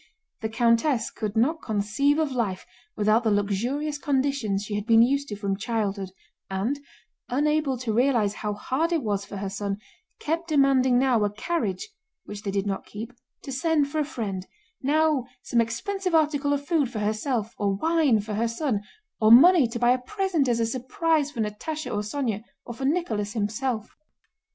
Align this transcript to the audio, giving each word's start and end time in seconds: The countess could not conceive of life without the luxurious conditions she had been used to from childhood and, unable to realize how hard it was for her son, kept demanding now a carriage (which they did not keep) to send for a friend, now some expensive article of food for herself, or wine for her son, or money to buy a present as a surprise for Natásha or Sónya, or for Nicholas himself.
The 0.41 0.49
countess 0.49 1.11
could 1.11 1.37
not 1.37 1.61
conceive 1.61 2.17
of 2.17 2.31
life 2.31 2.65
without 2.95 3.23
the 3.23 3.29
luxurious 3.29 3.99
conditions 3.99 4.63
she 4.63 4.73
had 4.73 4.87
been 4.87 5.03
used 5.03 5.27
to 5.27 5.35
from 5.35 5.55
childhood 5.55 6.09
and, 6.49 6.79
unable 7.29 7.77
to 7.77 7.93
realize 7.93 8.33
how 8.33 8.53
hard 8.55 8.91
it 8.91 9.03
was 9.03 9.25
for 9.25 9.37
her 9.37 9.47
son, 9.49 9.77
kept 10.17 10.47
demanding 10.47 10.97
now 10.97 11.23
a 11.23 11.29
carriage 11.29 11.87
(which 12.25 12.41
they 12.41 12.49
did 12.49 12.65
not 12.65 12.87
keep) 12.87 13.13
to 13.43 13.51
send 13.51 13.89
for 13.91 13.99
a 13.99 14.03
friend, 14.03 14.47
now 14.81 15.27
some 15.43 15.61
expensive 15.61 16.15
article 16.15 16.51
of 16.51 16.65
food 16.67 16.89
for 16.89 16.97
herself, 16.97 17.53
or 17.59 17.75
wine 17.75 18.19
for 18.21 18.33
her 18.33 18.47
son, 18.47 18.81
or 19.19 19.31
money 19.31 19.67
to 19.67 19.77
buy 19.77 19.91
a 19.91 19.99
present 19.99 20.47
as 20.49 20.59
a 20.59 20.65
surprise 20.65 21.29
for 21.29 21.41
Natásha 21.41 21.91
or 21.93 21.99
Sónya, 21.99 22.41
or 22.65 22.73
for 22.73 22.85
Nicholas 22.85 23.33
himself. 23.33 23.95